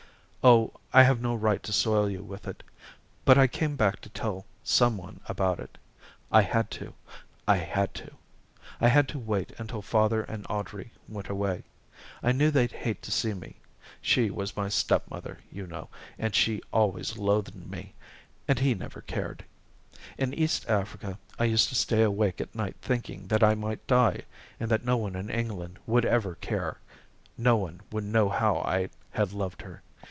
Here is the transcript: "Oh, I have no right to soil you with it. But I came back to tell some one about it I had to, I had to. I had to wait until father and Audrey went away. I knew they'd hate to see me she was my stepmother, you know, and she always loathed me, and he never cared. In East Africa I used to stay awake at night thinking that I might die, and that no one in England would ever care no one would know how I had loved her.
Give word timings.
"Oh, 0.43 0.73
I 0.91 1.03
have 1.03 1.21
no 1.21 1.35
right 1.35 1.61
to 1.61 1.71
soil 1.71 2.09
you 2.09 2.23
with 2.23 2.47
it. 2.47 2.63
But 3.25 3.37
I 3.37 3.45
came 3.45 3.75
back 3.75 4.01
to 4.01 4.09
tell 4.09 4.47
some 4.63 4.97
one 4.97 5.19
about 5.27 5.59
it 5.59 5.77
I 6.31 6.41
had 6.41 6.71
to, 6.71 6.95
I 7.47 7.57
had 7.57 7.93
to. 7.93 8.11
I 8.79 8.87
had 8.87 9.07
to 9.09 9.19
wait 9.19 9.51
until 9.59 9.83
father 9.83 10.23
and 10.23 10.47
Audrey 10.49 10.93
went 11.07 11.29
away. 11.29 11.61
I 12.23 12.31
knew 12.31 12.49
they'd 12.49 12.71
hate 12.71 13.03
to 13.03 13.11
see 13.11 13.35
me 13.35 13.57
she 14.01 14.31
was 14.31 14.57
my 14.57 14.67
stepmother, 14.67 15.37
you 15.51 15.67
know, 15.67 15.89
and 16.17 16.33
she 16.33 16.63
always 16.73 17.17
loathed 17.19 17.53
me, 17.53 17.93
and 18.47 18.57
he 18.57 18.73
never 18.73 19.01
cared. 19.01 19.45
In 20.17 20.33
East 20.33 20.67
Africa 20.67 21.19
I 21.37 21.43
used 21.43 21.69
to 21.69 21.75
stay 21.75 22.01
awake 22.01 22.41
at 22.41 22.55
night 22.55 22.77
thinking 22.81 23.27
that 23.27 23.43
I 23.43 23.53
might 23.53 23.85
die, 23.85 24.23
and 24.59 24.71
that 24.71 24.83
no 24.83 24.97
one 24.97 25.15
in 25.15 25.29
England 25.29 25.77
would 25.85 26.03
ever 26.03 26.33
care 26.33 26.79
no 27.37 27.57
one 27.57 27.81
would 27.91 28.05
know 28.05 28.27
how 28.27 28.55
I 28.61 28.89
had 29.11 29.33
loved 29.33 29.61
her. 29.61 29.83